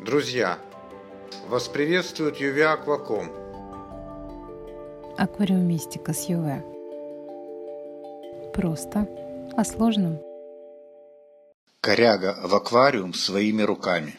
Друзья, 0.00 0.58
вас 1.48 1.66
приветствует 1.66 2.36
Юви 2.36 2.60
Акваком. 2.60 3.30
Аквариумистика 5.16 6.12
с 6.12 6.28
ЮВ. 6.28 6.62
Просто 8.54 9.08
о 9.56 9.64
сложном. 9.64 10.20
Коряга 11.80 12.38
в 12.44 12.54
аквариум 12.54 13.12
своими 13.12 13.62
руками. 13.62 14.14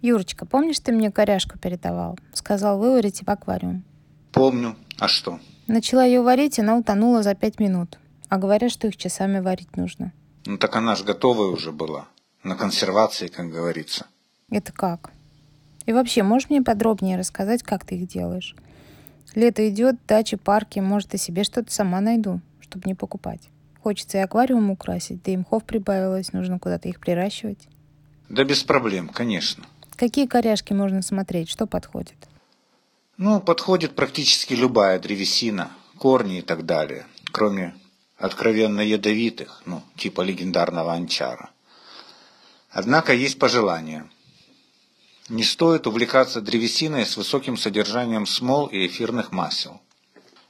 Юрочка, 0.00 0.44
помнишь, 0.44 0.80
ты 0.80 0.90
мне 0.90 1.12
коряшку 1.12 1.60
передавал? 1.60 2.18
Сказал 2.32 2.76
выварить 2.80 3.22
в 3.22 3.30
аквариум. 3.30 3.84
Помню. 4.32 4.74
А 4.98 5.06
что? 5.06 5.38
Начала 5.68 6.04
ее 6.04 6.22
варить, 6.22 6.58
она 6.58 6.76
утонула 6.76 7.22
за 7.22 7.36
пять 7.36 7.60
минут. 7.60 8.00
А 8.28 8.36
говорят, 8.36 8.72
что 8.72 8.88
их 8.88 8.96
часами 8.96 9.38
варить 9.38 9.76
нужно. 9.76 10.12
Ну 10.44 10.58
так 10.58 10.74
она 10.74 10.96
ж 10.96 11.04
готовая 11.04 11.48
уже 11.48 11.70
была. 11.70 12.08
На 12.46 12.54
консервации, 12.54 13.26
как 13.26 13.50
говорится. 13.50 14.06
Это 14.50 14.72
как? 14.72 15.10
И 15.84 15.92
вообще, 15.92 16.22
можешь 16.22 16.48
мне 16.48 16.62
подробнее 16.62 17.18
рассказать, 17.18 17.64
как 17.64 17.84
ты 17.84 17.96
их 17.96 18.06
делаешь? 18.06 18.54
Лето 19.34 19.68
идет, 19.68 19.96
дачи, 20.06 20.36
парки, 20.36 20.78
может, 20.78 21.12
и 21.14 21.18
себе 21.18 21.42
что-то 21.42 21.72
сама 21.72 22.00
найду, 22.00 22.40
чтобы 22.60 22.84
не 22.86 22.94
покупать. 22.94 23.48
Хочется 23.82 24.18
и 24.18 24.20
аквариум 24.20 24.70
украсить, 24.70 25.24
да 25.24 25.32
и 25.32 25.36
мхов 25.36 25.64
прибавилось, 25.64 26.32
нужно 26.32 26.60
куда-то 26.60 26.88
их 26.88 27.00
приращивать. 27.00 27.66
Да 28.28 28.44
без 28.44 28.62
проблем, 28.62 29.08
конечно. 29.08 29.64
Какие 29.96 30.26
коряшки 30.28 30.72
можно 30.72 31.02
смотреть, 31.02 31.50
что 31.50 31.66
подходит? 31.66 32.14
Ну, 33.16 33.40
подходит 33.40 33.96
практически 33.96 34.54
любая 34.54 35.00
древесина, 35.00 35.72
корни 35.98 36.38
и 36.38 36.42
так 36.42 36.64
далее, 36.64 37.06
кроме 37.32 37.74
откровенно 38.16 38.82
ядовитых, 38.82 39.62
ну, 39.66 39.82
типа 39.96 40.20
легендарного 40.20 40.92
анчара. 40.92 41.50
Однако 42.78 43.14
есть 43.14 43.38
пожелание. 43.38 44.04
Не 45.30 45.44
стоит 45.44 45.86
увлекаться 45.86 46.42
древесиной 46.42 47.06
с 47.06 47.16
высоким 47.16 47.56
содержанием 47.56 48.26
смол 48.26 48.66
и 48.66 48.86
эфирных 48.86 49.32
масел. 49.32 49.80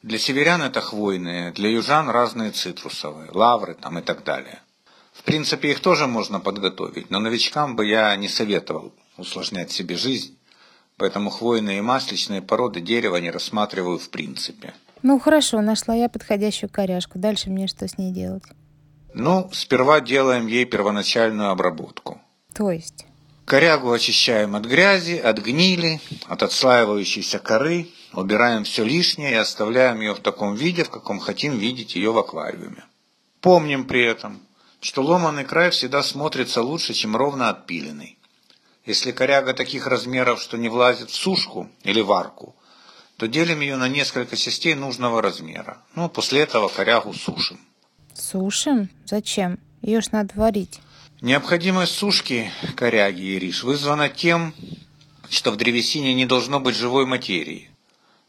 Для 0.02 0.18
северян 0.18 0.60
это 0.60 0.80
хвойные, 0.80 1.52
для 1.52 1.70
южан 1.70 2.10
разные 2.10 2.50
цитрусовые, 2.50 3.30
лавры 3.30 3.74
там 3.74 4.00
и 4.00 4.02
так 4.02 4.24
далее. 4.24 4.58
В 5.12 5.22
принципе, 5.22 5.70
их 5.70 5.78
тоже 5.78 6.08
можно 6.08 6.41
подготовить, 6.41 7.10
но 7.10 7.20
новичкам 7.20 7.77
бы 7.77 7.86
я 7.86 8.16
не 8.16 8.28
советовал 8.28 8.92
усложнять 9.16 9.70
себе 9.70 9.96
жизнь, 9.96 10.36
поэтому 10.96 11.30
хвойные 11.30 11.78
и 11.78 11.80
масличные 11.80 12.42
породы 12.42 12.80
дерева 12.80 13.18
не 13.18 13.30
рассматриваю 13.30 14.00
в 14.00 14.11
принципе. 14.11 14.74
Ну 15.05 15.20
хорошо, 15.20 15.61
нашла 15.61 15.94
я 15.94 16.08
подходящую 16.08 16.70
коряшку. 16.70 17.20
Дальше 17.20 17.50
мне 17.50 17.68
что 17.68 17.86
с 17.86 17.96
ней 17.98 18.11
делать? 18.11 18.42
Ну, 19.19 19.48
сперва 19.50 20.00
делаем 20.00 20.47
ей 20.47 20.67
первоначальную 20.67 21.48
обработку. 21.48 22.20
То 22.55 22.70
есть? 22.70 23.06
Корягу 23.47 23.91
очищаем 23.91 24.55
от 24.55 24.67
грязи, 24.67 25.17
от 25.17 25.39
гнили, 25.39 26.03
от 26.27 26.42
отслаивающейся 26.42 27.39
коры, 27.39 27.89
убираем 28.12 28.64
все 28.64 28.84
лишнее 28.84 29.31
и 29.31 29.36
оставляем 29.36 30.03
ее 30.03 30.14
в 30.14 30.20
таком 30.20 30.55
виде, 30.55 30.84
в 30.84 30.91
каком 30.91 31.19
хотим 31.19 31.56
видеть 31.56 31.97
ее 31.97 32.12
в 32.12 32.19
аквариуме. 32.19 32.84
Помним 33.41 33.86
при 33.86 34.05
этом, 34.05 34.39
что 34.81 35.03
ломаный 35.03 35.45
край 35.45 35.70
всегда 35.70 36.03
смотрится 36.03 36.61
лучше, 36.61 36.92
чем 36.92 37.17
ровно 37.17 37.48
отпиленный. 37.48 38.19
Если 38.84 39.12
коряга 39.12 39.55
таких 39.55 39.86
размеров, 39.86 40.42
что 40.42 40.58
не 40.58 40.69
влазит 40.69 41.08
в 41.08 41.14
сушку 41.14 41.70
или 41.84 42.03
варку, 42.03 42.55
то 43.17 43.27
делим 43.27 43.62
ее 43.62 43.77
на 43.77 43.89
несколько 43.89 44.36
частей 44.36 44.75
нужного 44.75 45.23
размера. 45.23 45.78
Ну, 45.95 46.11
после 46.11 46.42
этого 46.42 46.69
корягу 46.69 47.14
сушим. 47.14 47.58
Сушим? 48.17 48.89
Зачем? 49.05 49.59
Ее 49.83 50.00
ж 50.00 50.11
надо 50.12 50.33
варить. 50.36 50.81
Необходимость 51.20 51.92
сушки 51.92 52.50
коряги 52.75 53.23
и 53.23 53.39
рис 53.39 53.62
вызвана 53.62 54.08
тем, 54.08 54.55
что 55.28 55.50
в 55.50 55.56
древесине 55.56 56.14
не 56.14 56.27
должно 56.27 56.61
быть 56.61 56.77
живой 56.77 57.06
материи. 57.06 57.70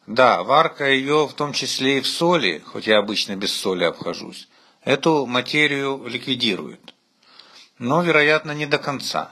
Да, 0.06 0.44
варка 0.44 0.90
ее 0.90 1.28
в 1.28 1.34
том 1.34 1.54
числе 1.54 1.98
и 1.98 2.02
в 2.02 2.08
соли, 2.08 2.62
хоть 2.66 2.88
я 2.88 2.98
обычно 2.98 3.36
без 3.36 3.54
соли 3.54 3.84
обхожусь, 3.84 4.48
эту 4.84 5.26
материю 5.26 6.06
ликвидирует. 6.06 6.94
Но, 7.78 8.02
вероятно, 8.02 8.52
не 8.52 8.66
до 8.66 8.78
конца. 8.78 9.32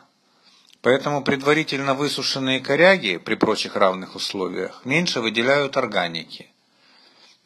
Поэтому 0.81 1.23
предварительно 1.23 1.95
высушенные 1.95 2.59
коряги 2.59 3.17
при 3.17 3.35
прочих 3.35 3.75
равных 3.75 4.15
условиях 4.15 4.81
меньше 4.85 5.21
выделяют 5.21 5.77
органики. 5.77 6.47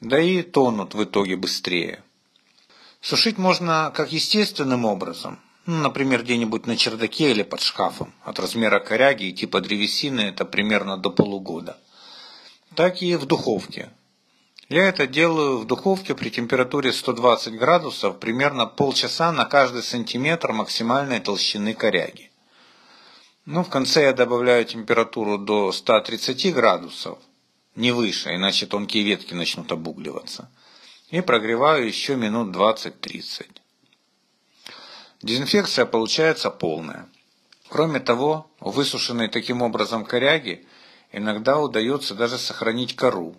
Да 0.02 0.20
и 0.20 0.42
тонут 0.42 0.94
в 0.94 1.04
итоге 1.04 1.36
быстрее. 1.36 2.04
Сушить 3.02 3.38
можно 3.38 3.92
как 3.96 4.12
естественным 4.12 4.86
образом, 4.86 5.40
ну, 5.66 5.76
например, 5.76 6.24
где-нибудь 6.24 6.66
на 6.66 6.76
чердаке 6.76 7.32
или 7.32 7.44
под 7.44 7.62
шкафом. 7.62 8.14
От 8.24 8.40
размера 8.40 8.80
коряги 8.80 9.26
и 9.26 9.34
типа 9.34 9.62
древесины 9.62 10.22
это 10.22 10.44
примерно 10.44 10.98
до 10.98 11.10
полугода. 11.10 11.78
Так 12.76 13.02
и 13.02 13.16
в 13.16 13.26
духовке. 13.26 13.90
Я 14.68 14.88
это 14.88 15.08
делаю 15.08 15.60
в 15.60 15.66
духовке 15.66 16.14
при 16.14 16.30
температуре 16.30 16.94
120 16.94 17.54
градусов 17.58 18.20
примерно 18.20 18.68
полчаса 18.68 19.32
на 19.32 19.46
каждый 19.46 19.82
сантиметр 19.82 20.52
максимальной 20.52 21.20
толщины 21.20 21.74
коряги. 21.74 22.30
Ну, 23.46 23.64
в 23.64 23.70
конце 23.70 24.04
я 24.04 24.14
добавляю 24.14 24.66
температуру 24.66 25.38
до 25.38 25.72
130 25.72 26.54
градусов, 26.54 27.18
не 27.76 27.92
выше, 27.92 28.36
иначе 28.36 28.68
тонкие 28.68 29.04
ветки 29.04 29.34
начнут 29.34 29.72
обугливаться. 29.72 30.52
И 31.10 31.22
прогреваю 31.22 31.88
еще 31.88 32.16
минут 32.16 32.56
20-30. 32.56 33.48
Дезинфекция 35.22 35.86
получается 35.86 36.50
полная. 36.50 37.08
Кроме 37.70 38.00
того, 38.00 38.50
у 38.60 38.72
высушенной 38.72 39.28
таким 39.28 39.62
образом 39.62 40.06
коряги 40.06 40.66
иногда 41.12 41.60
удается 41.60 42.16
даже 42.16 42.38
сохранить 42.38 42.96
кору, 42.96 43.36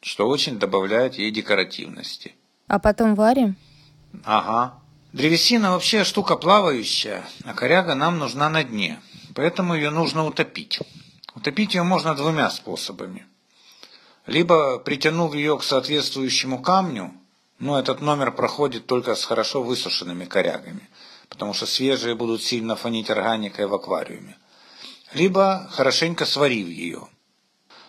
что 0.00 0.28
очень 0.28 0.58
добавляет 0.58 1.14
ей 1.14 1.30
декоративности. 1.30 2.34
А 2.66 2.78
потом 2.78 3.14
варим? 3.14 3.56
Ага. 4.24 4.78
Древесина 5.12 5.72
вообще 5.72 6.04
штука 6.04 6.36
плавающая, 6.36 7.24
а 7.44 7.54
коряга 7.54 7.94
нам 7.94 8.18
нужна 8.18 8.48
на 8.48 8.62
дне 8.62 9.00
поэтому 9.38 9.76
ее 9.76 9.90
нужно 9.90 10.26
утопить. 10.26 10.80
Утопить 11.32 11.74
ее 11.74 11.84
можно 11.84 12.16
двумя 12.16 12.50
способами. 12.50 13.24
Либо 14.28 14.78
притянув 14.78 15.34
ее 15.34 15.56
к 15.56 15.62
соответствующему 15.62 16.60
камню, 16.60 17.14
но 17.58 17.78
этот 17.78 18.02
номер 18.02 18.30
проходит 18.30 18.86
только 18.86 19.14
с 19.14 19.24
хорошо 19.24 19.62
высушенными 19.62 20.26
корягами, 20.26 20.86
потому 21.30 21.54
что 21.54 21.64
свежие 21.64 22.14
будут 22.14 22.42
сильно 22.42 22.76
фонить 22.76 23.08
органикой 23.08 23.66
в 23.66 23.74
аквариуме. 23.74 24.36
Либо 25.14 25.66
хорошенько 25.72 26.26
сварив 26.26 26.68
ее. 26.68 27.08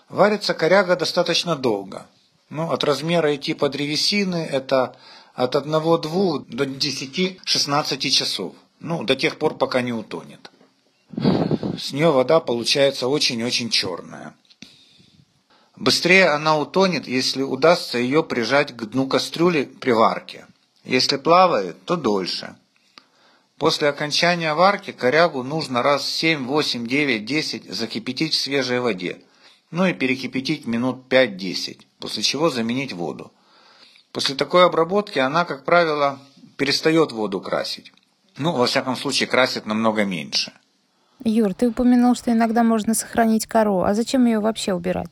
Варится 0.07 0.53
коряга 0.53 0.95
достаточно 0.95 1.57
долго. 1.57 2.07
Ну, 2.49 2.71
от 2.71 2.85
размера 2.85 3.33
и 3.33 3.37
типа 3.37 3.67
древесины 3.67 4.47
это 4.49 4.95
от 5.35 5.55
1-2 5.55 6.45
до 6.47 6.63
10-16 6.63 8.09
часов. 8.09 8.55
Ну, 8.79 9.03
до 9.03 9.17
тех 9.17 9.37
пор, 9.37 9.55
пока 9.55 9.81
не 9.81 9.91
утонет 9.91 10.49
с 11.79 11.93
нее 11.93 12.11
вода 12.11 12.39
получается 12.39 13.07
очень-очень 13.07 13.69
черная. 13.69 14.35
Быстрее 15.79 16.27
она 16.27 16.57
утонет, 16.57 17.07
если 17.07 17.41
удастся 17.41 17.97
ее 17.97 18.21
прижать 18.21 18.75
к 18.75 18.83
дну 18.83 19.07
кастрюли 19.07 19.63
при 19.63 19.91
варке. 19.91 20.45
Если 20.83 21.15
плавает, 21.15 21.81
то 21.85 21.95
дольше. 21.95 22.57
После 23.57 23.87
окончания 23.87 24.53
варки 24.53 24.91
корягу 24.91 25.41
нужно 25.41 25.81
раз 25.81 26.05
7, 26.05 26.45
8, 26.45 26.85
9, 26.85 27.25
10 27.25 27.73
закипятить 27.73 28.33
в 28.33 28.41
свежей 28.41 28.81
воде. 28.81 29.19
Ну 29.71 29.85
и 29.85 29.93
перекипятить 29.93 30.67
минут 30.67 31.05
5-10, 31.09 31.85
после 31.99 32.23
чего 32.23 32.49
заменить 32.49 32.91
воду. 32.91 33.31
После 34.11 34.35
такой 34.35 34.65
обработки 34.65 35.19
она, 35.19 35.45
как 35.45 35.63
правило, 35.63 36.19
перестает 36.57 37.13
воду 37.13 37.39
красить. 37.39 37.93
Ну, 38.37 38.51
во 38.51 38.65
всяком 38.65 38.97
случае, 38.97 39.27
красит 39.27 39.65
намного 39.65 40.03
меньше. 40.03 40.51
Юр, 41.23 41.53
ты 41.53 41.69
упомянул, 41.69 42.15
что 42.15 42.31
иногда 42.31 42.63
можно 42.63 42.93
сохранить 42.93 43.47
кору. 43.47 43.81
А 43.83 43.93
зачем 43.93 44.25
ее 44.25 44.39
вообще 44.39 44.73
убирать? 44.73 45.11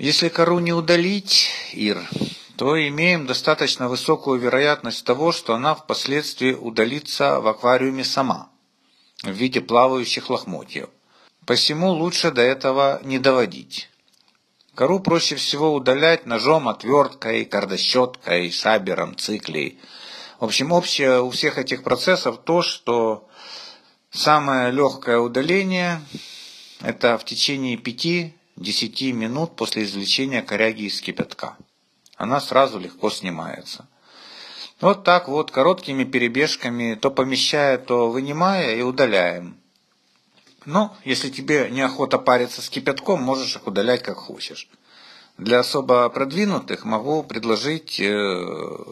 Если 0.00 0.30
кору 0.30 0.60
не 0.60 0.72
удалить, 0.72 1.50
Ир, 1.74 2.08
то 2.56 2.74
имеем 2.88 3.26
достаточно 3.26 3.86
высокую 3.86 4.40
вероятность 4.40 5.04
того, 5.04 5.30
что 5.30 5.52
она 5.52 5.74
впоследствии 5.74 6.54
удалится 6.54 7.38
в 7.38 7.46
аквариуме 7.46 8.02
сама, 8.02 8.48
в 9.22 9.32
виде 9.32 9.60
плавающих 9.60 10.30
лохмотьев. 10.30 10.88
Посему 11.44 11.90
лучше 11.90 12.30
до 12.30 12.40
этого 12.40 13.02
не 13.04 13.18
доводить. 13.18 13.90
Кору 14.74 15.00
проще 15.00 15.36
всего 15.36 15.74
удалять 15.74 16.24
ножом, 16.24 16.68
отверткой, 16.68 17.44
кардощеткой, 17.44 18.50
шабером, 18.52 19.18
циклей. 19.18 19.78
В 20.38 20.46
общем, 20.46 20.72
общее 20.72 21.20
у 21.20 21.28
всех 21.28 21.58
этих 21.58 21.82
процессов 21.82 22.40
то, 22.42 22.62
что 22.62 23.28
Самое 24.10 24.72
легкое 24.72 25.18
удаление– 25.18 26.00
это 26.80 27.16
в 27.16 27.24
течение 27.24 27.76
5-10 28.60 29.12
минут 29.12 29.56
после 29.56 29.84
извлечения 29.84 30.42
коряги 30.42 30.82
из 30.82 31.00
кипятка. 31.00 31.56
Она 32.16 32.40
сразу 32.40 32.78
легко 32.78 33.10
снимается. 33.10 33.86
Вот 34.80 35.04
так 35.04 35.28
вот, 35.28 35.50
короткими 35.50 36.04
перебежками, 36.04 36.94
то 36.94 37.10
помещая, 37.10 37.78
то 37.78 38.10
вынимая 38.10 38.76
и 38.76 38.82
удаляем. 38.82 39.56
Но 40.66 40.96
если 41.04 41.30
тебе 41.30 41.68
неохота 41.70 42.18
париться 42.18 42.62
с 42.62 42.68
кипятком, 42.68 43.22
можешь 43.22 43.56
их 43.56 43.66
удалять 43.66 44.02
как 44.02 44.16
хочешь. 44.16 44.68
Для 45.38 45.60
особо 45.60 46.08
продвинутых 46.10 46.84
могу 46.84 47.22
предложить 47.22 47.98
э, 47.98 48.12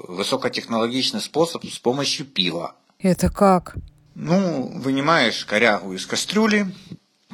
высокотехнологичный 0.09 1.21
способ 1.21 1.65
с 1.67 1.79
помощью 1.79 2.25
пива. 2.25 2.75
Это 2.99 3.31
как? 3.31 3.77
Ну, 4.15 4.73
вынимаешь 4.79 5.45
корягу 5.45 5.93
из 5.93 6.07
кастрюли, 6.07 6.67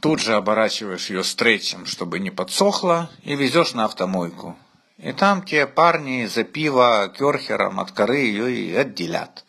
тут 0.04 0.20
же 0.20 0.34
оборачиваешь 0.34 1.08
ее 1.08 1.24
стретчем, 1.24 1.86
чтобы 1.86 2.18
не 2.18 2.30
подсохло, 2.30 3.08
и 3.22 3.36
везешь 3.36 3.72
на 3.72 3.86
автомойку. 3.86 4.54
И 4.98 5.12
там 5.12 5.42
те 5.42 5.66
парни 5.66 6.26
за 6.26 6.44
пиво 6.44 7.10
керхером 7.18 7.80
от 7.80 7.90
коры 7.92 8.18
ее 8.18 8.54
и 8.54 8.74
отделят. 8.74 9.46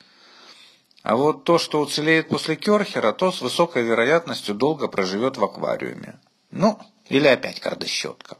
А 1.04 1.18
вот 1.18 1.44
то, 1.44 1.57
что 1.57 1.81
уцелеет 1.81 2.30
после 2.30 2.56
керхера, 2.56 3.12
то 3.12 3.34
с 3.34 3.42
высокой 3.42 3.84
вероятностью 3.84 4.56
долго 4.56 4.88
проживет 4.88 5.36
в 5.36 5.44
аквариуме. 5.44 6.22
Ну, 6.52 6.80
или 7.10 7.28
опять 7.28 7.60
кардощетка. 7.60 8.38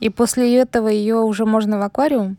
И 0.00 0.08
после 0.08 0.56
этого 0.56 0.88
ее 0.88 1.16
уже 1.16 1.44
можно 1.44 1.78
в 1.78 1.82
аквариум? 1.82 2.38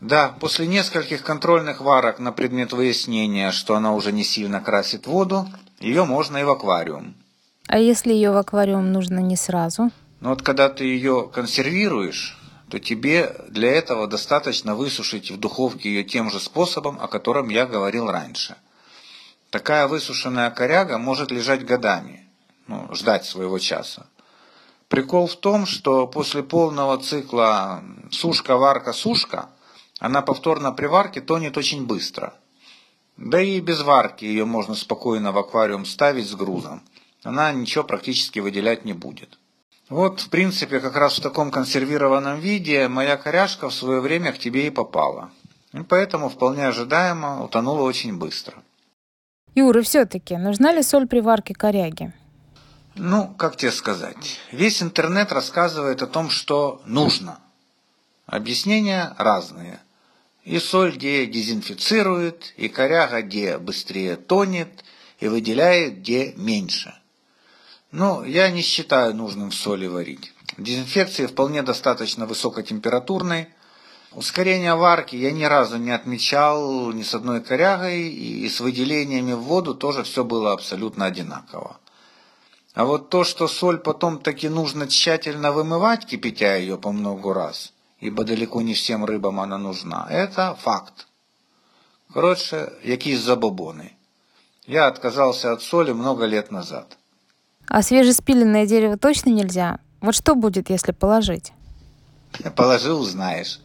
Да, 0.00 0.36
после 0.38 0.68
нескольких 0.68 1.24
контрольных 1.24 1.80
варок 1.80 2.20
на 2.20 2.30
предмет 2.30 2.72
выяснения, 2.72 3.50
что 3.50 3.74
она 3.74 3.94
уже 3.94 4.12
не 4.12 4.22
сильно 4.22 4.60
красит 4.60 5.08
воду, 5.08 5.48
ее 5.80 6.04
можно 6.04 6.36
и 6.36 6.44
в 6.44 6.50
аквариум. 6.50 7.16
А 7.66 7.78
если 7.78 8.12
ее 8.12 8.30
в 8.30 8.36
аквариум 8.36 8.92
нужно 8.92 9.20
не 9.20 9.36
сразу? 9.36 9.90
Но 10.20 10.30
вот 10.30 10.42
когда 10.42 10.68
ты 10.68 10.84
ее 10.84 11.28
консервируешь, 11.32 12.38
то 12.68 12.78
тебе 12.78 13.34
для 13.48 13.72
этого 13.72 14.06
достаточно 14.06 14.74
высушить 14.74 15.30
в 15.30 15.38
духовке 15.38 15.88
ее 15.88 16.04
тем 16.04 16.30
же 16.30 16.40
способом, 16.40 16.98
о 17.00 17.08
котором 17.08 17.48
я 17.48 17.66
говорил 17.66 18.10
раньше. 18.10 18.56
Такая 19.50 19.86
высушенная 19.86 20.50
коряга 20.50 20.98
может 20.98 21.30
лежать 21.30 21.64
годами, 21.64 22.26
ну, 22.66 22.88
ждать 22.92 23.24
своего 23.24 23.58
часа. 23.58 24.06
Прикол 24.88 25.26
в 25.26 25.36
том, 25.36 25.66
что 25.66 26.06
после 26.06 26.42
полного 26.42 26.98
цикла 26.98 27.82
сушка-варка-сушка, 28.10 29.48
она 30.00 30.22
повторно 30.22 30.72
при 30.72 30.86
варке 30.86 31.20
тонет 31.20 31.56
очень 31.56 31.86
быстро. 31.86 32.34
Да 33.16 33.40
и 33.40 33.60
без 33.60 33.82
варки 33.82 34.24
ее 34.24 34.44
можно 34.44 34.74
спокойно 34.74 35.32
в 35.32 35.38
аквариум 35.38 35.86
ставить 35.86 36.28
с 36.28 36.34
грузом. 36.34 36.82
Она 37.24 37.52
ничего 37.52 37.84
практически 37.84 38.38
выделять 38.38 38.84
не 38.84 38.92
будет. 38.92 39.38
Вот, 39.88 40.20
в 40.20 40.28
принципе, 40.28 40.78
как 40.80 40.94
раз 40.96 41.18
в 41.18 41.22
таком 41.22 41.50
консервированном 41.50 42.38
виде 42.38 42.88
моя 42.88 43.16
коряшка 43.16 43.68
в 43.68 43.74
свое 43.74 44.00
время 44.00 44.32
к 44.32 44.38
тебе 44.38 44.66
и 44.66 44.70
попала. 44.70 45.30
И 45.72 45.80
поэтому 45.82 46.28
вполне 46.28 46.68
ожидаемо 46.68 47.42
утонула 47.42 47.82
очень 47.82 48.16
быстро. 48.16 48.62
Юра, 49.54 49.82
все-таки, 49.82 50.36
нужна 50.36 50.72
ли 50.72 50.82
соль 50.82 51.06
при 51.06 51.20
варке 51.20 51.54
коряги? 51.54 52.12
Ну, 52.94 53.34
как 53.38 53.56
тебе 53.56 53.72
сказать, 53.72 54.38
весь 54.52 54.82
интернет 54.82 55.32
рассказывает 55.32 56.02
о 56.02 56.06
том, 56.06 56.30
что 56.30 56.82
нужно. 56.86 57.38
Объяснения 58.26 59.14
разные. 59.18 59.80
И 60.44 60.58
соль 60.58 60.94
где 60.94 61.26
дезинфицирует, 61.26 62.52
и 62.56 62.68
коряга 62.68 63.22
где 63.22 63.58
быстрее 63.58 64.16
тонет, 64.16 64.84
и 65.20 65.28
выделяет 65.28 66.00
где 66.00 66.34
меньше. 66.36 66.94
Но 67.94 68.24
я 68.24 68.50
не 68.50 68.62
считаю 68.62 69.14
нужным 69.14 69.50
в 69.50 69.54
соли 69.54 69.86
варить. 69.86 70.32
Дезинфекции 70.58 71.26
вполне 71.26 71.62
достаточно 71.62 72.26
высокотемпературной. 72.26 73.46
Ускорение 74.10 74.74
варки 74.74 75.14
я 75.14 75.30
ни 75.30 75.44
разу 75.44 75.76
не 75.76 75.92
отмечал 75.92 76.90
ни 76.90 77.04
с 77.04 77.14
одной 77.14 77.40
корягой, 77.40 78.08
и 78.08 78.48
с 78.48 78.58
выделениями 78.58 79.34
в 79.34 79.42
воду 79.42 79.76
тоже 79.76 80.02
все 80.02 80.24
было 80.24 80.52
абсолютно 80.52 81.04
одинаково. 81.04 81.78
А 82.74 82.84
вот 82.84 83.10
то, 83.10 83.22
что 83.22 83.46
соль 83.46 83.78
потом 83.78 84.18
таки 84.18 84.48
нужно 84.48 84.88
тщательно 84.88 85.52
вымывать, 85.52 86.04
кипятя 86.04 86.56
ее 86.56 86.76
по 86.76 86.90
много 86.90 87.32
раз, 87.32 87.72
ибо 88.00 88.24
далеко 88.24 88.60
не 88.62 88.74
всем 88.74 89.04
рыбам 89.04 89.38
она 89.38 89.56
нужна, 89.56 90.08
это 90.10 90.56
факт. 90.60 91.06
Короче, 92.12 92.72
якісь 92.82 93.20
забобоны. 93.20 93.92
Я 94.66 94.88
отказался 94.88 95.52
от 95.52 95.62
соли 95.62 95.92
много 95.92 96.24
лет 96.24 96.50
назад. 96.50 96.98
А 97.68 97.82
свежеспиленное 97.82 98.66
дерево 98.66 98.96
точно 98.96 99.30
нельзя? 99.30 99.78
Вот 100.00 100.14
что 100.14 100.34
будет, 100.34 100.70
если 100.70 100.92
положить? 100.92 101.52
Положи, 102.56 102.92
узнаешь. 102.92 103.60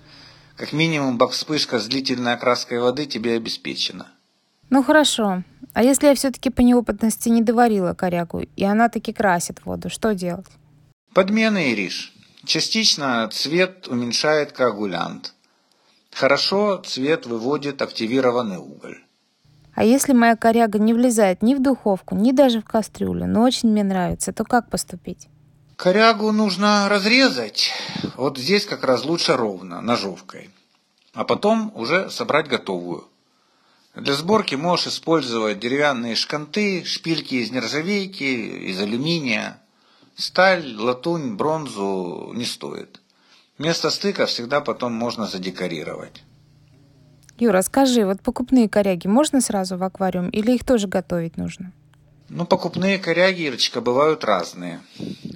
Как 0.56 0.74
минимум, 0.74 1.18
бак-вспышка 1.18 1.80
с 1.80 1.88
длительной 1.88 2.34
окраской 2.34 2.80
воды 2.80 3.06
тебе 3.06 3.36
обеспечена. 3.36 4.08
Ну 4.70 4.84
хорошо. 4.84 5.44
А 5.74 5.84
если 5.84 6.08
я 6.08 6.16
все-таки 6.16 6.50
по 6.50 6.62
неопытности 6.62 7.30
не 7.30 7.42
доварила 7.42 7.94
корягу, 7.94 8.42
и 8.56 8.64
она 8.64 8.90
таки 8.90 9.14
красит 9.14 9.66
воду, 9.66 9.90
что 9.90 10.14
делать? 10.14 10.48
Подмены, 11.14 11.72
Ириш. 11.72 12.14
Частично 12.46 13.28
цвет 13.32 13.88
уменьшает 13.88 14.52
коагулянт. 14.52 15.34
Хорошо 16.12 16.78
цвет 16.78 17.26
выводит 17.26 17.82
активированный 17.82 18.58
уголь. 18.58 19.04
А 19.80 19.86
если 19.86 20.12
моя 20.12 20.36
коряга 20.36 20.78
не 20.78 20.94
влезает 20.94 21.42
ни 21.42 21.56
в 21.56 21.62
духовку, 21.62 22.14
ни 22.14 22.34
даже 22.34 22.60
в 22.60 22.66
кастрюлю, 22.66 23.26
но 23.28 23.44
очень 23.44 23.70
мне 23.70 23.82
нравится, 23.82 24.34
то 24.34 24.44
как 24.44 24.70
поступить? 24.70 25.30
Корягу 25.78 26.34
нужно 26.34 26.90
разрезать. 26.90 27.72
Вот 28.18 28.38
здесь 28.38 28.66
как 28.66 28.84
раз 28.84 29.06
лучше 29.06 29.38
ровно, 29.38 29.80
ножовкой. 29.80 30.50
А 31.14 31.24
потом 31.24 31.72
уже 31.76 32.10
собрать 32.10 32.50
готовую. 32.50 33.08
Для 33.96 34.16
сборки 34.16 34.56
можешь 34.56 34.88
использовать 34.88 35.60
деревянные 35.60 36.16
шканты, 36.16 36.84
шпильки 36.84 37.36
из 37.36 37.50
нержавейки, 37.52 38.70
из 38.72 38.82
алюминия. 38.82 39.62
Сталь, 40.18 40.76
латунь, 40.76 41.38
бронзу 41.38 42.34
не 42.36 42.44
стоит. 42.44 43.00
Место 43.58 43.92
стыка 43.92 44.26
всегда 44.26 44.60
потом 44.60 44.92
можно 44.92 45.26
задекорировать. 45.26 46.22
Юра, 47.40 47.62
скажи, 47.62 48.06
вот 48.06 48.22
покупные 48.22 48.68
коряги 48.68 49.08
можно 49.08 49.42
сразу 49.42 49.78
в 49.78 49.84
аквариум 49.84 50.30
или 50.30 50.52
их 50.56 50.66
тоже 50.66 50.88
готовить 50.88 51.38
нужно? 51.38 51.72
Ну, 52.30 52.46
покупные 52.46 53.00
коряги, 53.00 53.44
Ирочка, 53.44 53.82
бывают 53.82 54.24
разные. 54.24 54.82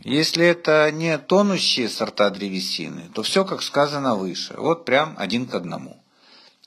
Если 0.03 0.45
это 0.45 0.91
не 0.91 1.17
тонущие 1.17 1.89
сорта 1.89 2.29
древесины, 2.29 3.03
то 3.13 3.23
все, 3.23 3.45
как 3.45 3.63
сказано 3.63 4.15
выше. 4.15 4.53
Вот 4.57 4.85
прям 4.85 5.15
один 5.17 5.47
к 5.47 5.55
одному. 5.55 5.97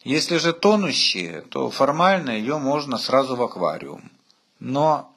Если 0.03 0.39
же 0.39 0.53
тонущие, 0.53 1.43
то 1.43 1.71
формально 1.71 2.31
ее 2.31 2.59
можно 2.59 2.99
сразу 2.99 3.37
в 3.37 3.43
аквариум. 3.43 4.11
Но 4.59 5.13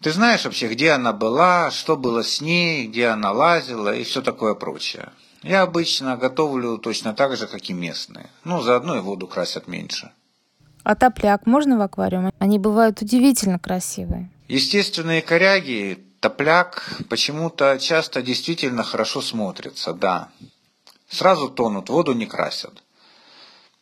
ты 0.00 0.10
знаешь 0.10 0.44
вообще, 0.44 0.68
где 0.68 0.90
она 0.90 1.12
была, 1.12 1.70
что 1.70 1.96
было 1.96 2.24
с 2.24 2.40
ней, 2.40 2.88
где 2.88 3.08
она 3.08 3.30
лазила 3.30 3.94
и 3.94 4.02
все 4.02 4.22
такое 4.22 4.54
прочее. 4.54 5.10
Я 5.42 5.62
обычно 5.62 6.16
готовлю 6.16 6.78
точно 6.78 7.14
так 7.14 7.36
же, 7.36 7.46
как 7.46 7.68
и 7.68 7.72
местные. 7.72 8.30
Ну, 8.44 8.62
заодно 8.62 8.96
и 8.96 9.00
воду 9.00 9.26
красят 9.26 9.66
меньше. 9.66 10.12
А 10.84 10.94
топляк 10.94 11.46
можно 11.46 11.78
в 11.78 11.80
аквариум? 11.80 12.32
Они 12.38 12.58
бывают 12.58 13.02
удивительно 13.02 13.58
красивые. 13.58 14.30
Естественные 14.48 15.22
коряги, 15.22 16.04
топляк 16.20 17.00
почему-то 17.08 17.78
часто 17.78 18.22
действительно 18.22 18.82
хорошо 18.82 19.20
смотрятся, 19.20 19.92
да. 19.92 20.28
Сразу 21.08 21.48
тонут, 21.48 21.88
воду 21.88 22.12
не 22.12 22.26
красят. 22.26 22.82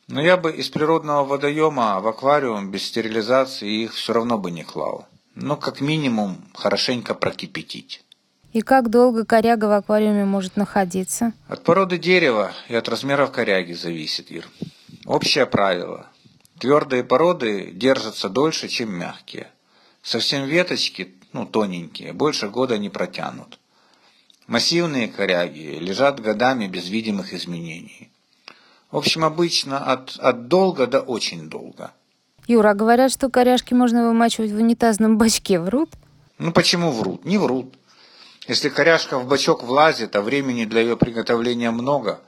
Но 0.08 0.20
я 0.20 0.36
бы 0.36 0.52
из 0.52 0.68
природного 0.70 1.24
водоема 1.24 2.00
в 2.00 2.08
аквариум 2.08 2.70
без 2.70 2.84
стерилизации 2.84 3.84
их 3.84 3.94
все 3.94 4.12
равно 4.12 4.38
бы 4.38 4.50
не 4.50 4.64
клал. 4.64 5.06
Ну, 5.34 5.56
как 5.56 5.80
минимум, 5.80 6.44
хорошенько 6.54 7.14
прокипятить. 7.14 8.02
И 8.52 8.62
как 8.62 8.90
долго 8.90 9.24
коряга 9.24 9.66
в 9.66 9.72
аквариуме 9.72 10.24
может 10.24 10.56
находиться? 10.56 11.32
От 11.48 11.62
породы 11.62 11.98
дерева 11.98 12.52
и 12.68 12.74
от 12.74 12.88
размеров 12.88 13.30
коряги 13.30 13.74
зависит, 13.74 14.30
Ир. 14.30 14.48
Общее 15.06 15.46
правило. 15.46 16.06
Твердые 16.58 17.04
породы 17.04 17.70
держатся 17.72 18.28
дольше, 18.28 18.68
чем 18.68 18.92
мягкие. 18.92 19.48
Совсем 20.02 20.44
веточки, 20.44 21.14
ну, 21.32 21.46
тоненькие, 21.46 22.12
больше 22.12 22.48
года 22.48 22.76
не 22.76 22.88
протянут. 22.88 23.58
Массивные 24.46 25.06
коряги 25.06 25.78
лежат 25.80 26.18
годами 26.20 26.66
без 26.66 26.88
видимых 26.88 27.32
изменений. 27.32 28.10
В 28.90 28.96
общем, 28.96 29.24
обычно 29.24 29.78
от, 29.78 30.16
от 30.18 30.48
долго 30.48 30.88
до 30.88 31.00
очень 31.00 31.48
долго. 31.48 31.92
Юра, 32.48 32.70
а 32.70 32.74
говорят, 32.74 33.12
что 33.12 33.30
коряшки 33.30 33.74
можно 33.74 34.08
вымачивать 34.08 34.50
в 34.50 34.56
унитазном 34.56 35.18
бачке. 35.18 35.60
Врут? 35.60 35.90
Ну 36.38 36.50
почему 36.50 36.90
врут? 36.90 37.24
Не 37.24 37.38
врут. 37.38 37.74
Если 38.50 38.68
коряшка 38.68 39.20
в 39.20 39.28
бачок 39.28 39.62
влазит, 39.62 40.16
а 40.16 40.22
времени 40.22 40.64
для 40.64 40.80
ее 40.80 40.96
приготовления 40.96 41.70
много, 41.70 42.20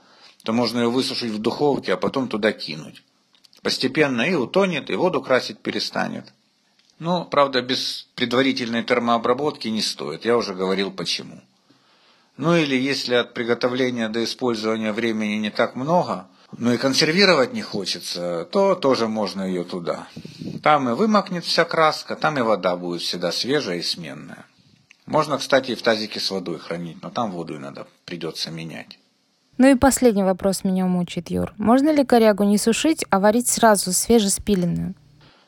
то 0.45 0.53
можно 0.53 0.79
ее 0.79 0.89
высушить 0.89 1.33
в 1.33 1.41
духовке, 1.41 1.95
а 1.95 1.97
потом 1.97 2.29
туда 2.29 2.53
кинуть. 2.53 3.03
Постепенно 3.61 4.23
и 4.23 4.35
утонет, 4.37 4.89
и 4.89 4.95
воду 4.95 5.21
красить 5.21 5.59
перестанет. 5.59 6.33
Но, 7.01 7.25
правда, 7.25 7.61
без 7.61 8.07
предварительной 8.15 8.85
термообработки 8.85 9.67
не 9.67 9.83
стоит. 9.83 10.25
Я 10.25 10.37
уже 10.37 10.55
говорил 10.55 10.93
почему. 10.93 11.41
Ну 12.37 12.55
или 12.55 12.77
если 12.77 13.17
от 13.17 13.35
приготовления 13.35 14.09
до 14.09 14.23
использования 14.23 14.93
времени 14.93 15.35
не 15.39 15.51
так 15.51 15.75
много– 15.75 16.29
ну 16.59 16.73
и 16.73 16.77
консервировать 16.77 17.55
не 17.55 17.63
хочется, 17.63 18.47
то 18.53 18.75
тоже 18.75 19.09
можно 19.09 19.43
ее 19.43 19.65
туда. 19.65 20.07
Там 20.63 20.89
и 20.89 20.93
вымокнет 20.93 21.45
вся 21.45 21.65
краска, 21.65 22.15
там 22.15 22.39
и 22.39 22.43
вода 22.43 22.77
будет 22.77 23.01
всегда 23.01 23.33
свежая 23.33 23.79
и 23.79 23.83
сменная. 23.83 24.45
Можно, 25.13 25.37
кстати, 25.37 25.73
и 25.73 25.75
в 25.75 25.83
тазике 25.83 26.21
с 26.21 26.31
водой 26.31 26.59
хранить, 26.59 27.03
но 27.03 27.11
там 27.11 27.33
воду 27.33 27.55
иногда 27.55 27.87
придется 28.07 28.51
менять. 28.51 28.99
Ну 29.59 29.71
и 29.71 29.75
последний 29.75 30.23
вопрос 30.23 30.65
меня 30.65 30.87
мучает, 30.87 31.31
Юр. 31.31 31.53
Можно 31.59 31.93
ли 31.93 32.03
корягу 32.03 32.45
не 32.45 32.57
сушить, 32.57 33.05
а 33.11 33.21
варить 33.21 33.47
сразу 33.47 33.93
свежеспиленную? 33.93 34.95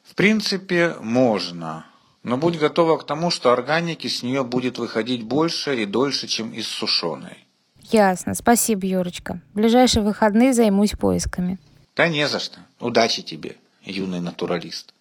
В 0.03 0.15
принципе, 0.17 0.95
можно. 1.01 1.87
Но 2.23 2.37
будь 2.37 2.59
готова 2.59 2.99
к 2.99 3.07
тому, 3.07 3.31
что 3.31 3.55
органики 3.55 4.07
с 4.07 4.23
нее 4.23 4.45
будет 4.45 4.77
выходить 4.77 5.23
больше 5.23 5.83
и 5.83 5.87
дольше, 5.87 6.27
чем 6.27 6.53
из 6.53 6.69
сушеной. 6.69 7.39
Ясно. 7.91 8.35
Спасибо, 8.35 8.85
Юрочка. 8.85 9.41
В 9.55 9.57
ближайшие 9.57 10.03
выходные 10.03 10.53
займусь 10.53 10.93
поисками. 10.93 11.59
Да 11.97 12.09
не 12.09 12.29
за 12.29 12.39
что. 12.39 12.59
Удачи 12.81 13.23
тебе, 13.23 13.57
юный 13.83 14.21
натуралист. 14.21 14.93